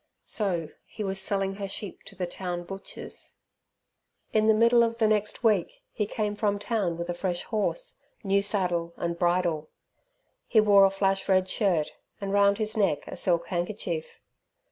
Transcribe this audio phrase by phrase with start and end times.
[0.25, 3.37] So he was selling her sheep to the town butchers.
[4.33, 7.99] In the middle of the next week he came from town with a fresh horse,
[8.23, 9.69] new saddle and bridle.
[10.47, 14.19] He wore a flash red shirt, and round his neck a silk handkerchief.